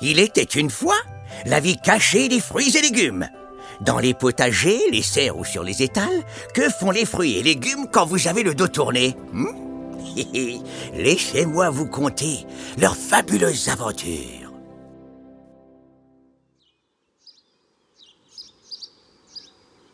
Il 0.00 0.18
était 0.18 0.42
une 0.42 0.70
fois 0.70 0.96
la 1.46 1.60
vie 1.60 1.76
cachée 1.76 2.28
des 2.28 2.40
fruits 2.40 2.76
et 2.76 2.82
légumes. 2.82 3.28
Dans 3.80 3.98
les 3.98 4.14
potagers, 4.14 4.80
les 4.90 5.02
serres 5.02 5.38
ou 5.38 5.44
sur 5.44 5.62
les 5.62 5.82
étals, 5.82 6.24
que 6.54 6.68
font 6.68 6.90
les 6.90 7.06
fruits 7.06 7.38
et 7.38 7.42
légumes 7.42 7.86
quand 7.90 8.06
vous 8.06 8.28
avez 8.28 8.42
le 8.42 8.54
dos 8.54 8.68
tourné 8.68 9.16
hmm? 9.32 9.46
Laissez-moi 10.94 11.70
vous 11.70 11.86
conter 11.86 12.46
leurs 12.78 12.96
fabuleuses 12.96 13.68
aventures. 13.68 14.52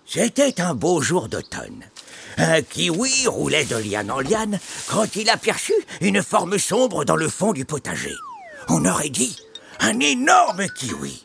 C'était 0.07 0.61
un 0.61 0.75
beau 0.75 1.03
jour 1.03 1.29
d'automne. 1.29 1.85
Un 2.39 2.63
kiwi 2.63 3.27
roulait 3.27 3.65
de 3.65 3.77
liane 3.77 4.11
en 4.11 4.21
liane 4.21 4.59
quand 4.89 5.17
il 5.17 5.29
aperçut 5.31 5.75
une 6.01 6.23
forme 6.23 6.59
sombre 6.59 7.05
dans 7.05 7.17
le 7.17 7.29
fond 7.29 7.53
du 7.53 7.65
potager. 7.65 8.15
On 8.69 8.85
aurait 8.85 9.11
dit 9.11 9.37
un 9.81 10.01
énorme 10.01 10.67
kiwi. 10.69 11.25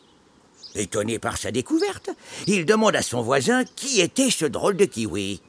Étonné 0.74 1.18
par 1.18 1.36
sa 1.36 1.50
découverte, 1.50 2.10
il 2.46 2.64
demande 2.64 2.96
à 2.96 3.02
son 3.02 3.22
voisin 3.22 3.64
qui 3.64 4.00
était 4.00 4.30
ce 4.30 4.46
drôle 4.46 4.76
de 4.76 4.86
kiwi. 4.86 5.40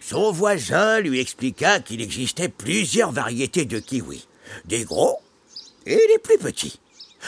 Son 0.00 0.32
voisin 0.32 1.00
lui 1.00 1.20
expliqua 1.20 1.80
qu'il 1.80 2.00
existait 2.00 2.48
plusieurs 2.48 3.12
variétés 3.12 3.66
de 3.66 3.78
kiwis, 3.78 4.26
des 4.64 4.84
gros 4.84 5.18
et 5.84 5.96
des 5.96 6.18
plus 6.22 6.38
petits. 6.38 6.80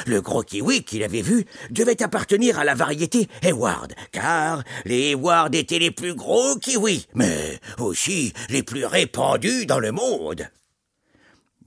Le 0.06 0.23
gros 0.23 0.42
kiwi 0.42 0.84
qu'il 0.84 1.02
avait 1.02 1.20
vu 1.20 1.45
devait 1.70 2.02
appartenir 2.02 2.59
à 2.59 2.64
la 2.64 2.74
variété 2.74 3.28
Hayward, 3.42 3.92
car 4.11 4.62
les 4.86 5.11
Hayward 5.11 5.55
étaient 5.55 5.78
les 5.78 5.91
plus 5.91 6.14
gros 6.14 6.56
kiwis, 6.56 7.06
mais 7.14 7.61
aussi 7.78 8.33
les 8.48 8.62
plus 8.62 8.86
répandus 8.86 9.67
dans 9.67 9.78
le 9.78 9.92
monde. 9.92 10.48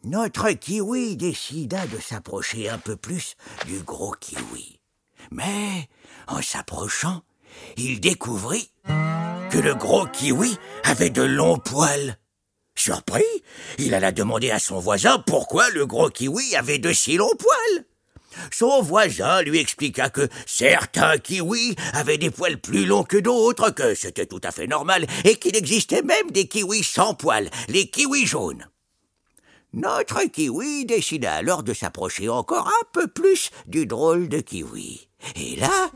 Notre 0.07 0.51
kiwi 0.51 1.17
décida 1.17 1.87
de 1.87 1.99
s'approcher 1.99 2.69
un 2.69 2.77
peu 2.77 2.95
plus 2.95 3.35
du 3.65 3.79
gros 3.79 4.11
kiwi. 4.11 4.79
Mais, 5.31 5.89
en 6.27 6.43
s'approchant, 6.43 7.23
il 7.75 7.99
découvrit 7.99 8.69
que 8.85 9.57
le 9.57 9.73
gros 9.73 10.05
kiwi 10.05 10.59
avait 10.83 11.09
de 11.09 11.23
longs 11.23 11.57
poils. 11.57 12.19
Surpris, 12.75 13.23
il 13.79 13.95
alla 13.95 14.11
demander 14.11 14.51
à 14.51 14.59
son 14.59 14.77
voisin 14.77 15.17
pourquoi 15.25 15.71
le 15.71 15.87
gros 15.87 16.11
kiwi 16.11 16.55
avait 16.55 16.77
de 16.77 16.93
si 16.93 17.17
longs 17.17 17.35
poils. 17.39 17.85
Son 18.51 18.83
voisin 18.83 19.41
lui 19.41 19.57
expliqua 19.57 20.11
que 20.11 20.29
certains 20.45 21.17
kiwis 21.17 21.75
avaient 21.93 22.19
des 22.19 22.29
poils 22.29 22.61
plus 22.61 22.85
longs 22.85 23.05
que 23.05 23.17
d'autres, 23.17 23.71
que 23.71 23.95
c'était 23.95 24.27
tout 24.27 24.41
à 24.43 24.51
fait 24.51 24.67
normal, 24.67 25.07
et 25.23 25.37
qu'il 25.37 25.55
existait 25.55 26.03
même 26.03 26.29
des 26.29 26.47
kiwis 26.47 26.83
sans 26.83 27.15
poils, 27.15 27.49
les 27.69 27.89
kiwis 27.89 28.27
jaunes. 28.27 28.67
Notre 29.75 30.23
kiwi 30.23 30.85
décida 30.85 31.33
alors 31.33 31.61
de 31.61 31.73
s'approcher 31.73 32.29
encore 32.29 32.67
un 32.67 32.85
peu 32.93 33.07
plus 33.07 33.51
du 33.67 33.85
drôle 33.85 34.29
de 34.29 34.39
kiwi. 34.39 35.09
Et 35.35 35.57
là, 35.57 35.91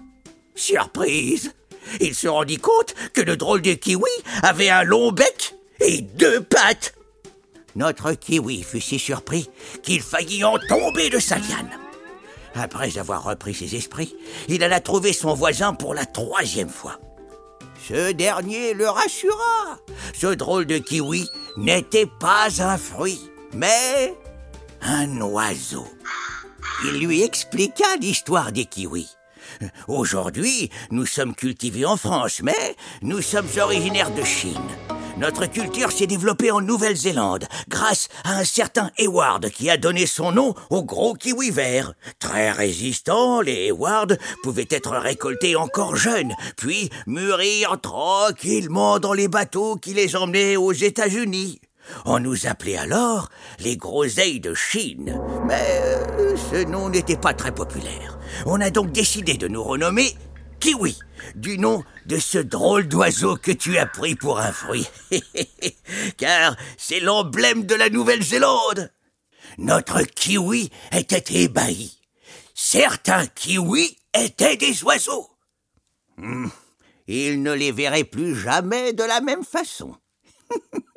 surprise, 0.53 1.53
il 2.01 2.13
se 2.13 2.27
rendit 2.27 2.57
compte 2.57 2.93
que 3.13 3.21
le 3.21 3.37
drôle 3.37 3.61
de 3.61 3.73
kiwi 3.73 4.11
avait 4.43 4.69
un 4.69 4.83
long 4.83 5.13
bec 5.13 5.55
et 5.79 6.01
deux 6.01 6.41
pattes. 6.43 6.93
Notre 7.77 8.11
kiwi 8.11 8.63
fut 8.63 8.81
si 8.81 8.99
surpris 8.99 9.49
qu'il 9.81 10.01
faillit 10.01 10.43
en 10.43 10.57
tomber 10.67 11.09
de 11.09 11.19
sa 11.19 11.37
liane. 11.37 11.71
Après 12.55 12.97
avoir 12.97 13.23
repris 13.23 13.53
ses 13.53 13.77
esprits, 13.77 14.13
il 14.49 14.61
alla 14.61 14.81
trouver 14.81 15.13
son 15.13 15.33
voisin 15.35 15.73
pour 15.73 15.93
la 15.93 16.05
troisième 16.05 16.67
fois. 16.67 16.99
Ce 17.87 18.11
dernier 18.11 18.73
le 18.73 18.89
rassura. 18.89 19.79
Ce 20.13 20.27
drôle 20.27 20.65
de 20.65 20.79
kiwi 20.79 21.29
n'était 21.55 22.09
pas 22.19 22.49
un 22.61 22.77
fruit, 22.77 23.28
mais 23.53 24.15
un 24.81 25.21
oiseau. 25.21 25.87
Il 26.85 27.05
lui 27.05 27.23
expliqua 27.23 27.97
l'histoire 27.99 28.51
des 28.51 28.65
kiwis. 28.65 29.09
Aujourd'hui, 29.87 30.69
nous 30.91 31.05
sommes 31.05 31.35
cultivés 31.35 31.85
en 31.85 31.97
France, 31.97 32.41
mais 32.41 32.75
nous 33.01 33.21
sommes 33.21 33.49
originaires 33.59 34.13
de 34.13 34.23
Chine. 34.23 34.55
Notre 35.17 35.47
culture 35.47 35.91
s'est 35.91 36.07
développée 36.07 36.49
en 36.49 36.61
Nouvelle-Zélande 36.61 37.45
grâce 37.67 38.07
à 38.23 38.37
un 38.37 38.45
certain 38.45 38.89
Hayward 38.97 39.49
qui 39.49 39.69
a 39.69 39.75
donné 39.75 40.05
son 40.05 40.31
nom 40.31 40.55
au 40.69 40.83
gros 40.85 41.13
kiwi 41.13 41.51
vert. 41.51 41.93
Très 42.19 42.51
résistants, 42.51 43.41
les 43.41 43.67
Hayward 43.67 44.17
pouvaient 44.43 44.67
être 44.69 44.91
récoltés 44.91 45.57
encore 45.57 45.97
jeunes, 45.97 46.33
puis 46.55 46.89
mûrir 47.05 47.81
tranquillement 47.81 48.99
dans 48.99 49.13
les 49.13 49.27
bateaux 49.27 49.75
qui 49.75 49.93
les 49.93 50.15
emmenaient 50.15 50.55
aux 50.55 50.71
États-Unis. 50.71 51.59
On 52.05 52.19
nous 52.19 52.47
appelait 52.47 52.77
alors 52.77 53.29
les 53.59 53.77
groseilles 53.77 54.39
de 54.39 54.53
Chine, 54.53 55.19
mais 55.45 55.81
euh, 56.19 56.35
ce 56.51 56.63
nom 56.65 56.89
n'était 56.89 57.17
pas 57.17 57.33
très 57.33 57.53
populaire. 57.53 58.17
On 58.45 58.61
a 58.61 58.69
donc 58.69 58.91
décidé 58.91 59.35
de 59.35 59.47
nous 59.47 59.63
renommer 59.63 60.15
Kiwi, 60.59 60.99
du 61.35 61.57
nom 61.57 61.83
de 62.05 62.17
ce 62.17 62.37
drôle 62.37 62.87
d'oiseau 62.87 63.37
que 63.37 63.51
tu 63.51 63.77
as 63.77 63.85
pris 63.85 64.15
pour 64.15 64.39
un 64.39 64.51
fruit. 64.51 64.87
Car 66.17 66.55
c'est 66.77 66.99
l'emblème 66.99 67.65
de 67.65 67.75
la 67.75 67.89
Nouvelle-Zélande. 67.89 68.91
Notre 69.57 70.01
kiwi 70.03 70.69
était 70.91 71.43
ébahi. 71.43 71.97
Certains 72.53 73.25
kiwis 73.27 73.97
étaient 74.13 74.57
des 74.57 74.83
oiseaux. 74.83 75.29
Hmm, 76.17 76.49
il 77.07 77.41
ne 77.41 77.53
les 77.53 77.71
verrait 77.71 78.03
plus 78.03 78.35
jamais 78.35 78.93
de 78.93 79.03
la 79.03 79.21
même 79.21 79.43
façon. 79.43 79.95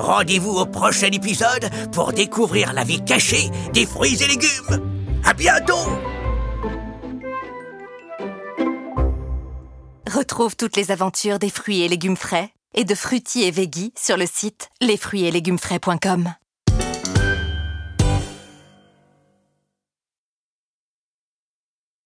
Rendez-vous 0.00 0.56
au 0.56 0.64
prochain 0.64 1.08
épisode 1.08 1.68
pour 1.92 2.12
découvrir 2.12 2.72
la 2.72 2.84
vie 2.84 3.04
cachée 3.04 3.50
des 3.74 3.84
fruits 3.84 4.22
et 4.22 4.26
légumes. 4.26 4.80
À 5.24 5.34
bientôt! 5.34 5.74
Retrouve 10.10 10.56
toutes 10.56 10.76
les 10.76 10.90
aventures 10.90 11.38
des 11.38 11.50
fruits 11.50 11.82
et 11.82 11.88
légumes 11.88 12.16
frais 12.16 12.50
et 12.74 12.84
de 12.84 12.94
fruitiers 12.94 13.48
et 13.48 13.50
veggie 13.50 13.92
sur 13.96 14.16
le 14.16 14.26
site 14.26 14.70
lesfruitsetlegumesfrais.com. 14.80 16.32